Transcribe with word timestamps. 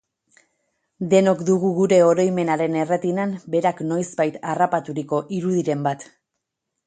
Denok 1.09 1.43
dugu 1.49 1.69
gure 1.79 1.99
oroimenaren 2.05 2.79
erretinan 2.85 3.35
berak 3.55 3.83
noizbait 3.91 4.41
harrapaturiko 4.53 5.23
irudiren 5.41 5.85
bat. 5.89 6.09